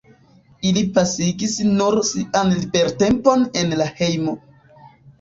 Ili 0.69 0.81
pasigis 0.95 1.53
nur 1.69 1.99
sian 2.13 2.51
libertempon 2.57 3.49
en 3.63 3.81
la 3.85 3.91
hejmo. 4.03 4.39